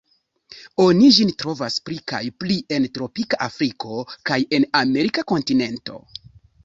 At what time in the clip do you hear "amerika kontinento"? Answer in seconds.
4.89-6.01